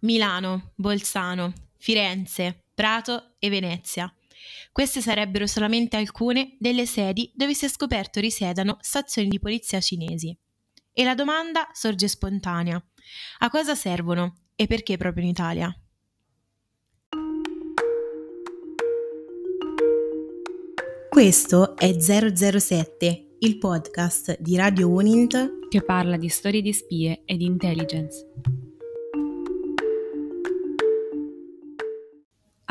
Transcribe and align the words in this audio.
Milano, 0.00 0.72
Bolzano, 0.74 1.52
Firenze, 1.76 2.64
Prato 2.74 3.34
e 3.38 3.48
Venezia. 3.48 4.12
Queste 4.70 5.00
sarebbero 5.00 5.46
solamente 5.46 5.96
alcune 5.96 6.56
delle 6.58 6.86
sedi 6.86 7.32
dove 7.34 7.54
si 7.54 7.64
è 7.64 7.68
scoperto 7.68 8.20
risiedano 8.20 8.76
stazioni 8.80 9.28
di 9.28 9.40
polizia 9.40 9.80
cinesi. 9.80 10.36
E 10.92 11.04
la 11.04 11.14
domanda 11.14 11.68
sorge 11.72 12.08
spontanea. 12.08 12.82
A 13.38 13.50
cosa 13.50 13.74
servono 13.74 14.42
e 14.54 14.66
perché 14.66 14.96
proprio 14.96 15.24
in 15.24 15.30
Italia? 15.30 15.76
Questo 21.08 21.76
è 21.76 21.96
007, 21.98 23.36
il 23.40 23.58
podcast 23.58 24.40
di 24.40 24.56
Radio 24.56 24.88
Unint 24.88 25.66
che 25.68 25.82
parla 25.82 26.16
di 26.16 26.28
storie 26.28 26.62
di 26.62 26.72
spie 26.72 27.22
e 27.24 27.36
di 27.36 27.44
intelligence. 27.44 28.24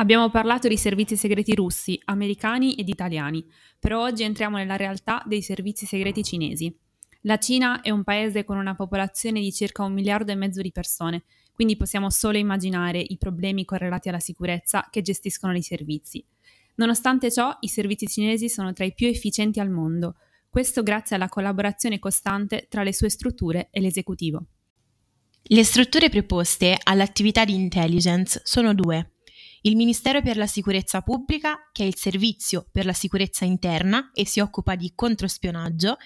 Abbiamo 0.00 0.30
parlato 0.30 0.68
di 0.68 0.76
servizi 0.76 1.16
segreti 1.16 1.56
russi, 1.56 2.00
americani 2.04 2.74
ed 2.74 2.88
italiani, 2.88 3.44
però 3.80 4.02
oggi 4.02 4.22
entriamo 4.22 4.56
nella 4.56 4.76
realtà 4.76 5.24
dei 5.26 5.42
servizi 5.42 5.86
segreti 5.86 6.22
cinesi. 6.22 6.72
La 7.22 7.36
Cina 7.38 7.80
è 7.80 7.90
un 7.90 8.04
paese 8.04 8.44
con 8.44 8.58
una 8.58 8.76
popolazione 8.76 9.40
di 9.40 9.52
circa 9.52 9.82
un 9.82 9.92
miliardo 9.92 10.30
e 10.30 10.36
mezzo 10.36 10.62
di 10.62 10.70
persone, 10.70 11.24
quindi 11.52 11.76
possiamo 11.76 12.10
solo 12.10 12.38
immaginare 12.38 13.00
i 13.00 13.18
problemi 13.18 13.64
correlati 13.64 14.08
alla 14.08 14.20
sicurezza 14.20 14.86
che 14.88 15.02
gestiscono 15.02 15.56
i 15.56 15.62
servizi. 15.62 16.24
Nonostante 16.76 17.32
ciò, 17.32 17.56
i 17.58 17.68
servizi 17.68 18.06
cinesi 18.06 18.48
sono 18.48 18.72
tra 18.72 18.84
i 18.84 18.94
più 18.94 19.08
efficienti 19.08 19.58
al 19.58 19.68
mondo, 19.68 20.14
questo 20.48 20.84
grazie 20.84 21.16
alla 21.16 21.28
collaborazione 21.28 21.98
costante 21.98 22.66
tra 22.68 22.84
le 22.84 22.94
sue 22.94 23.10
strutture 23.10 23.66
e 23.72 23.80
l'esecutivo. 23.80 24.46
Le 25.42 25.64
strutture 25.64 26.08
preposte 26.08 26.78
all'attività 26.80 27.44
di 27.44 27.54
intelligence 27.54 28.40
sono 28.44 28.74
due 28.74 29.14
il 29.62 29.76
Ministero 29.76 30.22
per 30.22 30.36
la 30.36 30.46
Sicurezza 30.46 31.02
Pubblica, 31.02 31.68
che 31.72 31.84
è 31.84 31.86
il 31.86 31.96
Servizio 31.96 32.66
per 32.70 32.84
la 32.84 32.92
Sicurezza 32.92 33.44
Interna 33.44 34.10
e 34.12 34.26
si 34.26 34.40
occupa 34.40 34.74
di 34.74 34.92
controspionaggio, 34.94 35.96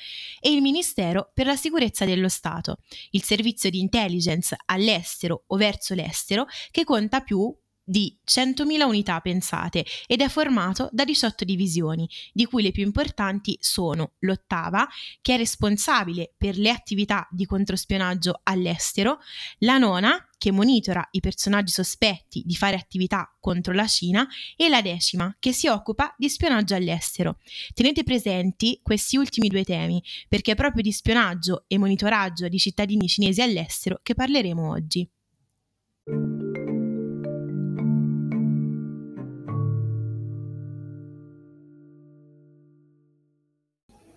e 0.40 0.52
il 0.52 0.62
Ministero 0.62 1.30
per 1.32 1.46
la 1.46 1.56
Sicurezza 1.56 2.04
dello 2.04 2.28
Stato, 2.28 2.78
il 3.10 3.22
servizio 3.22 3.70
di 3.70 3.80
intelligence 3.80 4.56
all'estero 4.66 5.44
o 5.46 5.56
verso 5.56 5.94
l'estero, 5.94 6.46
che 6.70 6.84
conta 6.84 7.20
più 7.20 7.54
di 7.84 8.16
100.000 8.24 8.82
unità 8.84 9.20
pensate 9.20 9.84
ed 10.06 10.20
è 10.20 10.28
formato 10.28 10.88
da 10.92 11.04
18 11.04 11.44
divisioni, 11.44 12.08
di 12.32 12.46
cui 12.46 12.62
le 12.62 12.70
più 12.70 12.84
importanti 12.84 13.56
sono 13.60 14.12
l'ottava, 14.20 14.86
che 15.20 15.34
è 15.34 15.36
responsabile 15.36 16.32
per 16.36 16.56
le 16.56 16.70
attività 16.70 17.26
di 17.30 17.44
controspionaggio 17.44 18.40
all'estero, 18.44 19.18
la 19.58 19.78
nona, 19.78 20.26
che 20.42 20.50
monitora 20.50 21.06
i 21.12 21.20
personaggi 21.20 21.70
sospetti 21.70 22.42
di 22.44 22.56
fare 22.56 22.74
attività 22.74 23.32
contro 23.38 23.72
la 23.72 23.86
Cina, 23.86 24.26
e 24.56 24.68
la 24.68 24.82
decima, 24.82 25.36
che 25.38 25.52
si 25.52 25.68
occupa 25.68 26.12
di 26.18 26.28
spionaggio 26.28 26.74
all'estero. 26.74 27.38
Tenete 27.74 28.02
presenti 28.02 28.80
questi 28.82 29.16
ultimi 29.16 29.46
due 29.46 29.62
temi, 29.62 30.02
perché 30.28 30.50
è 30.50 30.54
proprio 30.56 30.82
di 30.82 30.90
spionaggio 30.90 31.62
e 31.68 31.78
monitoraggio 31.78 32.48
di 32.48 32.58
cittadini 32.58 33.06
cinesi 33.06 33.40
all'estero 33.40 34.00
che 34.02 34.14
parleremo 34.14 34.68
oggi. 34.68 35.08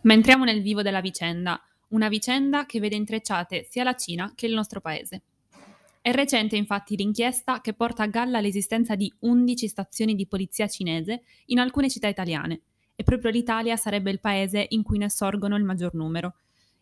Ma 0.01 0.13
entriamo 0.13 0.43
nel 0.43 0.63
vivo 0.63 0.81
della 0.81 1.01
vicenda, 1.01 1.61
una 1.89 2.09
vicenda 2.09 2.65
che 2.65 2.79
vede 2.79 2.95
intrecciate 2.95 3.67
sia 3.69 3.83
la 3.83 3.95
Cina 3.95 4.33
che 4.33 4.47
il 4.47 4.55
nostro 4.55 4.81
paese. 4.81 5.21
È 6.05 6.11
recente 6.11 6.55
infatti 6.55 6.95
l'inchiesta 6.95 7.61
che 7.61 7.73
porta 7.73 8.03
a 8.03 8.07
galla 8.07 8.39
l'esistenza 8.39 8.93
di 8.93 9.11
11 9.21 9.67
stazioni 9.67 10.13
di 10.13 10.27
polizia 10.27 10.67
cinese 10.67 11.23
in 11.45 11.57
alcune 11.57 11.89
città 11.89 12.07
italiane, 12.07 12.61
e 12.93 13.03
proprio 13.03 13.31
l'Italia 13.31 13.75
sarebbe 13.75 14.11
il 14.11 14.19
paese 14.19 14.67
in 14.69 14.83
cui 14.83 14.99
ne 14.99 15.09
sorgono 15.09 15.55
il 15.57 15.63
maggior 15.63 15.95
numero. 15.95 16.35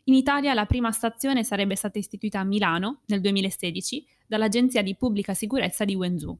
In 0.04 0.14
Italia 0.14 0.54
la 0.54 0.66
prima 0.66 0.92
stazione 0.92 1.46
sarebbe 1.46 1.78
stata 1.78 2.00
istituita 2.00 2.42
a 2.42 2.44
Milano 2.44 3.04
nel 3.06 3.22
2016 3.22 4.06
dall'Agenzia 4.28 4.82
di 4.82 4.98
Pubblica 4.98 5.34
Sicurezza 5.34 5.86
di 5.86 5.96
Wenzhou. 5.96 6.38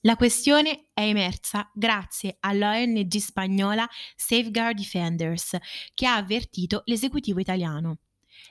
La 0.00 0.16
questione 0.16 0.86
è 0.94 1.02
emersa 1.02 1.70
grazie 1.74 2.38
all'ONG 2.40 3.14
spagnola 3.16 3.86
Safeguard 4.16 4.78
Defenders, 4.78 5.58
che 5.92 6.06
ha 6.06 6.16
avvertito 6.16 6.80
l'esecutivo 6.86 7.38
italiano. 7.38 7.98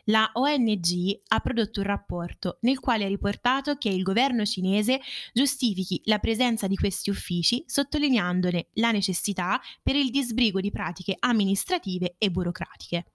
La 0.10 0.32
ONG 0.34 1.22
ha 1.28 1.40
prodotto 1.40 1.82
un 1.82 1.86
rapporto 1.86 2.58
nel 2.62 2.80
quale 2.80 3.06
ha 3.06 3.08
riportato 3.08 3.76
che 3.76 3.90
il 3.90 4.02
governo 4.02 4.44
cinese 4.44 5.00
giustifichi 5.34 6.02
la 6.06 6.18
presenza 6.18 6.66
di 6.66 6.76
questi 6.76 7.12
uffici 7.12 7.64
sottolineandone 7.68 8.70
la 8.74 8.90
necessità 8.90 9.62
per 9.84 9.96
il 9.96 10.10
disbrigo 10.10 10.62
di 10.62 10.72
pratiche 10.72 11.16
amministrative 11.20 12.16
e 12.18 12.32
burocratiche. 12.32 13.06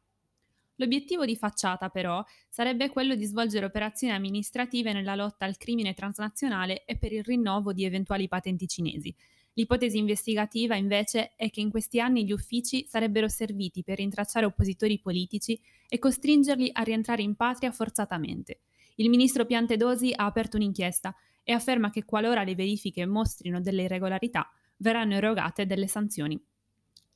L'obiettivo 0.77 1.25
di 1.25 1.35
facciata, 1.35 1.89
però, 1.89 2.25
sarebbe 2.49 2.91
quello 2.91 3.17
di 3.17 3.25
svolgere 3.25 3.67
operazioni 3.67 4.13
amministrative 4.13 4.93
nella 4.93 5.17
lotta 5.17 5.47
al 5.47 5.57
crimine 5.57 5.95
transnazionale 5.95 6.85
e 6.85 6.97
per 6.97 7.13
il 7.13 7.25
rinnovo 7.25 7.73
di 7.73 7.85
eventuali 7.85 8.29
patenti 8.29 8.69
cinesi. 8.69 9.15
L'ipotesi 9.55 9.99
investigativa, 9.99 10.75
invece, 10.75 11.35
è 11.37 11.49
che 11.51 11.61
in 11.61 11.71
questi 11.71 12.01
anni 12.01 12.25
gli 12.25 12.33
uffici 12.33 12.87
sarebbero 12.89 13.29
serviti 13.29 13.83
per 13.83 13.99
rintracciare 13.99 14.47
oppositori 14.47 14.99
politici 14.99 15.61
e 15.89 15.99
costringerli 15.99 16.71
a 16.73 16.83
rientrare 16.83 17.23
in 17.23 17.37
patria 17.37 17.71
forzatamente. 17.71 18.61
Il 18.97 19.09
ministro 19.09 19.45
Piantedosi 19.45 20.13
ha 20.15 20.25
aperto 20.25 20.57
un'inchiesta 20.57 21.15
e 21.43 21.53
afferma 21.53 21.91
che 21.91 22.05
qualora 22.05 22.43
le 22.43 22.55
verifiche 22.55 23.07
mostrino 23.07 23.61
delle 23.61 23.83
irregolarità, 23.83 24.51
verranno 24.79 25.15
erogate 25.15 25.67
delle 25.67 25.87
sanzioni. 25.87 26.41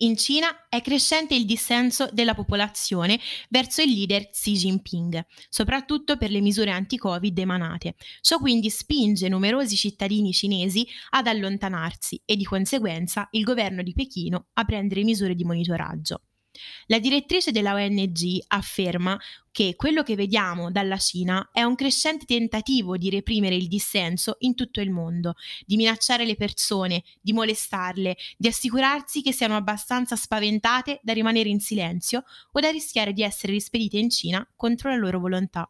In 0.01 0.17
Cina 0.17 0.69
è 0.69 0.81
crescente 0.81 1.35
il 1.35 1.45
dissenso 1.45 2.09
della 2.13 2.35
popolazione 2.35 3.19
verso 3.49 3.83
il 3.83 3.91
leader 3.91 4.31
Xi 4.31 4.53
Jinping, 4.53 5.27
soprattutto 5.49 6.17
per 6.17 6.31
le 6.31 6.41
misure 6.41 6.71
anti-Covid 6.71 7.37
emanate. 7.37 7.97
Ciò 8.21 8.39
quindi 8.39 8.71
spinge 8.71 9.29
numerosi 9.29 9.75
cittadini 9.75 10.33
cinesi 10.33 10.87
ad 11.11 11.27
allontanarsi 11.27 12.23
e 12.25 12.37
di 12.37 12.45
conseguenza 12.45 13.27
il 13.33 13.43
governo 13.43 13.83
di 13.83 13.93
Pechino 13.93 14.47
a 14.53 14.65
prendere 14.65 15.03
misure 15.03 15.35
di 15.35 15.43
monitoraggio. 15.43 16.23
La 16.87 16.99
direttrice 16.99 17.51
della 17.51 17.75
ONG 17.75 18.45
afferma 18.49 19.19
che 19.51 19.75
quello 19.77 20.03
che 20.03 20.15
vediamo 20.15 20.71
dalla 20.71 20.99
Cina 20.99 21.51
è 21.53 21.63
un 21.63 21.75
crescente 21.75 22.27
tentativo 22.27 22.97
di 22.97 23.11
reprimere 23.11 23.57
il 23.57 23.67
dissenso 23.67 24.37
in 24.41 24.55
tutto 24.55 24.81
il 24.81 24.91
mondo, 24.91 25.35
di 25.67 25.77
minacciare 25.77 26.25
le 26.25 26.37
persone, 26.37 27.03
di 27.21 27.33
molestarle, 27.33 28.17
di 28.37 28.49
assicurarsi 28.49 29.23
che 29.23 29.33
siano 29.33 29.57
abbastanza 29.57 30.17
spaventate 30.17 31.01
da 31.03 31.13
rimanere 31.13 31.49
in 31.49 31.61
silenzio 31.61 32.25
o 32.53 32.61
da 32.61 32.71
rischiare 32.71 33.13
di 33.13 33.23
essere 33.23 33.53
rispedite 33.53 33.99
in 33.99 34.11
Cina 34.11 34.49
contro 34.55 34.91
la 34.91 34.97
loro 34.97 35.19
volontà. 35.19 35.69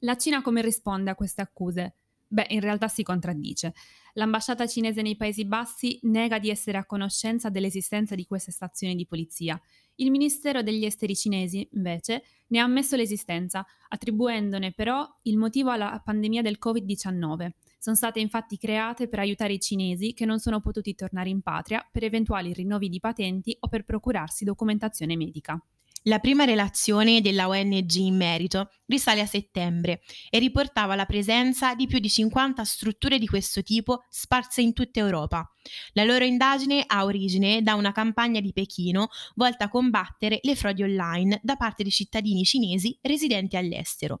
La 0.00 0.16
Cina 0.16 0.42
come 0.42 0.60
risponde 0.60 1.10
a 1.10 1.14
queste 1.14 1.42
accuse? 1.42 1.94
Beh, 2.28 2.46
in 2.50 2.60
realtà 2.60 2.88
si 2.88 3.02
contraddice. 3.02 3.72
L'ambasciata 4.14 4.66
cinese 4.66 5.02
nei 5.02 5.16
Paesi 5.16 5.44
Bassi 5.44 5.98
nega 6.02 6.38
di 6.38 6.50
essere 6.50 6.78
a 6.78 6.86
conoscenza 6.86 7.50
dell'esistenza 7.50 8.14
di 8.14 8.26
queste 8.26 8.50
stazioni 8.50 8.96
di 8.96 9.06
polizia. 9.06 9.60
Il 9.96 10.10
Ministero 10.10 10.62
degli 10.62 10.84
Esteri 10.84 11.14
cinesi, 11.14 11.68
invece, 11.72 12.24
ne 12.48 12.58
ha 12.58 12.64
ammesso 12.64 12.96
l'esistenza, 12.96 13.64
attribuendone 13.88 14.72
però 14.72 15.06
il 15.22 15.36
motivo 15.36 15.70
alla 15.70 16.00
pandemia 16.04 16.42
del 16.42 16.58
Covid-19. 16.62 17.50
Sono 17.78 17.96
state 17.96 18.18
infatti 18.18 18.56
create 18.56 19.06
per 19.06 19.20
aiutare 19.20 19.52
i 19.52 19.60
cinesi 19.60 20.12
che 20.12 20.24
non 20.24 20.40
sono 20.40 20.60
potuti 20.60 20.94
tornare 20.94 21.28
in 21.28 21.42
patria 21.42 21.86
per 21.90 22.02
eventuali 22.02 22.52
rinnovi 22.52 22.88
di 22.88 22.98
patenti 22.98 23.56
o 23.60 23.68
per 23.68 23.84
procurarsi 23.84 24.44
documentazione 24.44 25.16
medica. 25.16 25.62
La 26.08 26.20
prima 26.20 26.44
relazione 26.44 27.20
della 27.20 27.48
ONG 27.48 27.94
in 27.96 28.16
merito 28.16 28.70
risale 28.86 29.22
a 29.22 29.26
settembre 29.26 30.02
e 30.30 30.38
riportava 30.38 30.94
la 30.94 31.04
presenza 31.04 31.74
di 31.74 31.88
più 31.88 31.98
di 31.98 32.08
50 32.08 32.64
strutture 32.64 33.18
di 33.18 33.26
questo 33.26 33.64
tipo 33.64 34.04
sparse 34.08 34.60
in 34.60 34.72
tutta 34.72 35.00
Europa. 35.00 35.50
La 35.94 36.04
loro 36.04 36.24
indagine 36.24 36.84
ha 36.86 37.02
origine 37.02 37.60
da 37.60 37.74
una 37.74 37.90
campagna 37.90 38.38
di 38.38 38.52
Pechino 38.52 39.08
volta 39.34 39.64
a 39.64 39.68
combattere 39.68 40.38
le 40.42 40.54
frodi 40.54 40.84
online 40.84 41.40
da 41.42 41.56
parte 41.56 41.82
di 41.82 41.90
cittadini 41.90 42.44
cinesi 42.44 42.96
residenti 43.02 43.56
all'estero, 43.56 44.20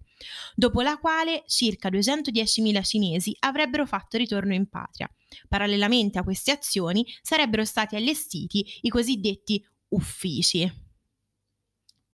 dopo 0.56 0.80
la 0.80 0.98
quale 0.98 1.44
circa 1.46 1.88
210.000 1.88 2.82
cinesi 2.84 3.36
avrebbero 3.38 3.86
fatto 3.86 4.16
ritorno 4.16 4.54
in 4.54 4.68
patria. 4.68 5.08
Parallelamente 5.48 6.18
a 6.18 6.24
queste 6.24 6.50
azioni 6.50 7.06
sarebbero 7.22 7.64
stati 7.64 7.94
allestiti 7.94 8.66
i 8.80 8.88
cosiddetti 8.88 9.64
uffici. 9.90 10.85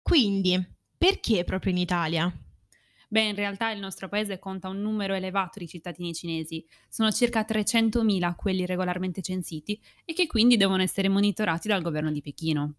Quindi, 0.03 0.61
perché 0.99 1.45
proprio 1.45 1.73
in 1.73 1.79
Italia? 1.79 2.33
Beh, 3.09 3.29
in 3.29 3.35
realtà 3.35 3.71
il 3.71 3.79
nostro 3.79 4.09
paese 4.09 4.39
conta 4.39 4.69
un 4.69 4.81
numero 4.81 5.15
elevato 5.15 5.59
di 5.59 5.69
cittadini 5.69 6.15
cinesi, 6.15 6.67
sono 6.89 7.11
circa 7.11 7.45
300.000 7.45 8.35
quelli 8.35 8.67
regolarmente 8.67 9.21
censiti 9.21 9.81
e 10.05 10.13
che 10.13 10.27
quindi 10.27 10.57
devono 10.57 10.83
essere 10.83 11.09
monitorati 11.09 11.69
dal 11.69 11.83
governo 11.83 12.11
di 12.11 12.23
Pechino. 12.23 12.75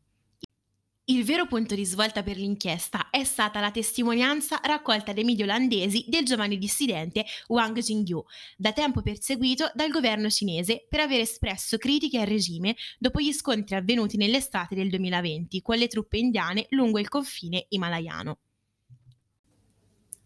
Il 1.08 1.26
vero 1.26 1.48
punto 1.48 1.76
di 1.76 1.84
svolta 1.84 2.24
per 2.24 2.38
l'inchiesta 2.38 3.10
è 3.10 3.26
stata 3.26 3.60
la 3.60 3.72
testimonianza 3.72 4.62
raccolta 4.64 5.12
dai 5.12 5.26
media 5.26 5.44
olandesi 5.44 6.06
del 6.08 6.24
giovane 6.24 6.56
dissidente 6.56 7.26
Wang 7.48 7.78
Jingyu, 7.78 8.24
da 8.56 8.72
tempo 8.72 9.02
perseguito 9.02 9.70
dal 9.74 9.90
governo 9.90 10.30
cinese 10.30 10.86
per 10.88 11.02
aver 11.02 11.20
espresso 11.20 11.78
critiche 11.78 12.22
al 12.22 12.28
regime 12.28 12.78
dopo 12.98 13.20
gli 13.20 13.34
scontri 13.34 13.76
avvenuti 13.76 14.16
nell'estate 14.16 14.76
del 14.76 14.90
2020 14.90 15.62
con 15.62 15.76
le 15.76 15.88
truppe 15.88 16.20
indiane 16.20 16.68
lungo 16.70 17.00
il 17.00 17.10
confine 17.10 17.66
himalayano. 17.68 18.40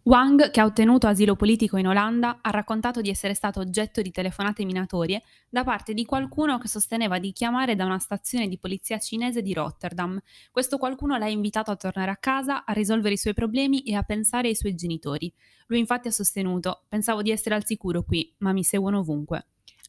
Wang, 0.07 0.51
che 0.51 0.61
ha 0.61 0.63
ottenuto 0.63 1.05
asilo 1.05 1.35
politico 1.35 1.75
in 1.75 1.85
Olanda, 1.85 2.39
ha 2.41 2.49
raccontato 2.49 3.01
di 3.01 3.09
essere 3.09 3.33
stato 3.33 3.59
oggetto 3.59 4.01
di 4.01 4.09
telefonate 4.09 4.63
minatorie 4.63 5.21
da 5.49 5.65
parte 5.65 5.93
di 5.93 6.05
qualcuno 6.05 6.57
che 6.59 6.69
sosteneva 6.69 7.19
di 7.19 7.33
chiamare 7.33 7.75
da 7.75 7.83
una 7.83 7.99
stazione 7.99 8.47
di 8.47 8.57
polizia 8.57 8.99
cinese 8.99 9.41
di 9.41 9.51
Rotterdam. 9.51 10.17
Questo 10.49 10.77
qualcuno 10.77 11.17
l'ha 11.17 11.27
invitato 11.27 11.71
a 11.71 11.75
tornare 11.75 12.09
a 12.09 12.15
casa, 12.15 12.63
a 12.63 12.71
risolvere 12.71 13.15
i 13.15 13.17
suoi 13.17 13.33
problemi 13.33 13.81
e 13.81 13.95
a 13.95 14.03
pensare 14.03 14.47
ai 14.47 14.55
suoi 14.55 14.75
genitori. 14.75 15.29
Lui 15.65 15.79
infatti 15.79 16.07
ha 16.07 16.11
sostenuto: 16.11 16.85
Pensavo 16.87 17.21
di 17.21 17.31
essere 17.31 17.55
al 17.55 17.65
sicuro 17.65 18.03
qui, 18.03 18.33
ma 18.37 18.53
mi 18.53 18.63
seguono 18.63 18.99
ovunque. 18.99 19.45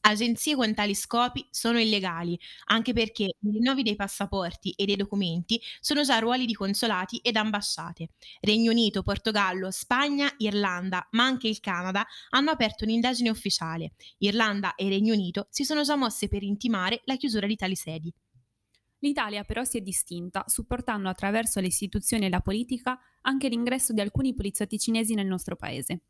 Agenzie 0.08 0.56
con 0.56 0.74
tali 0.74 0.94
scopi 0.94 1.46
sono 1.50 1.78
illegali, 1.78 2.38
anche 2.66 2.92
perché 2.92 3.24
i 3.24 3.50
rinnovi 3.50 3.82
dei 3.82 3.94
passaporti 3.94 4.70
e 4.70 4.86
dei 4.86 4.96
documenti 4.96 5.60
sono 5.80 6.02
già 6.02 6.18
ruoli 6.18 6.46
di 6.46 6.54
consolati 6.54 7.18
ed 7.18 7.36
ambasciate. 7.36 8.10
Regno 8.40 8.70
Unito, 8.70 9.02
Portogallo, 9.02 9.70
Spagna, 9.70 10.32
Irlanda, 10.38 11.06
ma 11.12 11.24
anche 11.24 11.48
il 11.48 11.60
Canada 11.60 12.06
hanno 12.30 12.50
aperto 12.50 12.84
un'indagine 12.84 13.28
ufficiale. 13.28 13.92
Irlanda 14.18 14.74
e 14.74 14.88
Regno 14.88 15.12
Unito 15.12 15.46
si 15.50 15.64
sono 15.64 15.82
già 15.82 15.96
mosse 15.96 16.28
per 16.28 16.42
intimare 16.42 17.02
la 17.04 17.16
chiusura 17.16 17.46
di 17.46 17.56
tali 17.56 17.76
sedi. 17.76 18.12
L'Italia 19.00 19.44
però 19.44 19.62
si 19.62 19.78
è 19.78 19.80
distinta, 19.80 20.44
supportando 20.46 21.08
attraverso 21.08 21.60
le 21.60 21.68
istituzioni 21.68 22.26
e 22.26 22.30
la 22.30 22.40
politica 22.40 22.98
anche 23.22 23.48
l'ingresso 23.48 23.92
di 23.92 24.00
alcuni 24.00 24.34
poliziotti 24.34 24.78
cinesi 24.78 25.14
nel 25.14 25.26
nostro 25.26 25.54
paese. 25.54 26.00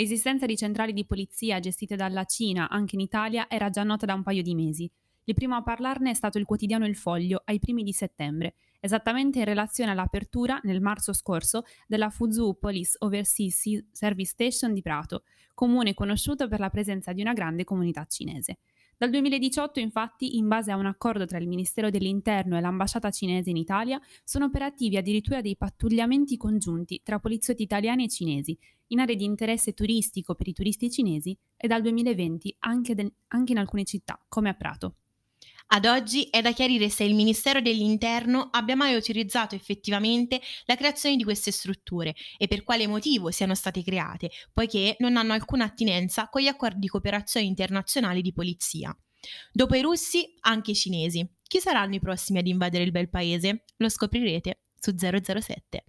L'esistenza 0.00 0.46
di 0.46 0.56
centrali 0.56 0.94
di 0.94 1.04
polizia 1.04 1.60
gestite 1.60 1.94
dalla 1.94 2.24
Cina 2.24 2.70
anche 2.70 2.94
in 2.94 3.02
Italia 3.02 3.50
era 3.50 3.68
già 3.68 3.82
nota 3.82 4.06
da 4.06 4.14
un 4.14 4.22
paio 4.22 4.40
di 4.40 4.54
mesi. 4.54 4.90
Il 5.24 5.34
primo 5.34 5.56
a 5.56 5.62
parlarne 5.62 6.08
è 6.08 6.14
stato 6.14 6.38
il 6.38 6.46
quotidiano 6.46 6.86
Il 6.86 6.96
Foglio 6.96 7.42
ai 7.44 7.58
primi 7.58 7.82
di 7.82 7.92
settembre, 7.92 8.54
esattamente 8.80 9.40
in 9.40 9.44
relazione 9.44 9.90
all'apertura, 9.90 10.58
nel 10.62 10.80
marzo 10.80 11.12
scorso, 11.12 11.64
della 11.86 12.08
Fuzhou 12.08 12.56
Police 12.58 12.96
Overseas 13.00 13.88
Service 13.92 14.30
Station 14.30 14.72
di 14.72 14.80
Prato, 14.80 15.24
comune 15.52 15.92
conosciuto 15.92 16.48
per 16.48 16.60
la 16.60 16.70
presenza 16.70 17.12
di 17.12 17.20
una 17.20 17.34
grande 17.34 17.64
comunità 17.64 18.06
cinese. 18.06 18.60
Dal 19.00 19.08
2018, 19.08 19.80
infatti, 19.80 20.36
in 20.36 20.46
base 20.46 20.70
a 20.70 20.76
un 20.76 20.84
accordo 20.84 21.24
tra 21.24 21.38
il 21.38 21.48
Ministero 21.48 21.88
dell'Interno 21.88 22.58
e 22.58 22.60
l'ambasciata 22.60 23.10
cinese 23.10 23.48
in 23.48 23.56
Italia, 23.56 23.98
sono 24.24 24.44
operativi 24.44 24.98
addirittura 24.98 25.40
dei 25.40 25.56
pattugliamenti 25.56 26.36
congiunti 26.36 27.00
tra 27.02 27.18
poliziotti 27.18 27.62
italiani 27.62 28.04
e 28.04 28.08
cinesi, 28.10 28.58
in 28.88 29.00
aree 29.00 29.16
di 29.16 29.24
interesse 29.24 29.72
turistico 29.72 30.34
per 30.34 30.48
i 30.48 30.52
turisti 30.52 30.90
cinesi 30.90 31.34
e 31.56 31.66
dal 31.66 31.80
2020 31.80 32.56
anche, 32.58 32.94
de- 32.94 33.12
anche 33.28 33.52
in 33.52 33.58
alcune 33.58 33.84
città, 33.84 34.22
come 34.28 34.50
a 34.50 34.54
Prato. 34.54 34.96
Ad 35.72 35.84
oggi 35.84 36.24
è 36.24 36.42
da 36.42 36.50
chiarire 36.52 36.88
se 36.88 37.04
il 37.04 37.14
Ministero 37.14 37.60
dell'Interno 37.60 38.48
abbia 38.50 38.74
mai 38.74 38.94
autorizzato 38.94 39.54
effettivamente 39.54 40.40
la 40.64 40.74
creazione 40.74 41.14
di 41.14 41.22
queste 41.22 41.52
strutture 41.52 42.16
e 42.38 42.48
per 42.48 42.64
quale 42.64 42.88
motivo 42.88 43.30
siano 43.30 43.54
state 43.54 43.84
create, 43.84 44.30
poiché 44.52 44.96
non 44.98 45.16
hanno 45.16 45.32
alcuna 45.32 45.66
attinenza 45.66 46.28
con 46.28 46.42
gli 46.42 46.48
accordi 46.48 46.80
di 46.80 46.88
cooperazione 46.88 47.46
internazionale 47.46 48.20
di 48.20 48.32
polizia. 48.32 48.92
Dopo 49.52 49.76
i 49.76 49.80
russi, 49.80 50.34
anche 50.40 50.72
i 50.72 50.74
cinesi. 50.74 51.24
Chi 51.44 51.60
saranno 51.60 51.94
i 51.94 52.00
prossimi 52.00 52.40
ad 52.40 52.48
invadere 52.48 52.82
il 52.82 52.90
bel 52.90 53.08
paese? 53.08 53.62
Lo 53.76 53.88
scoprirete 53.88 54.62
su 54.76 54.92
007. 54.96 55.84